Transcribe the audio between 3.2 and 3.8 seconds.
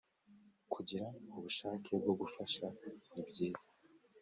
byiza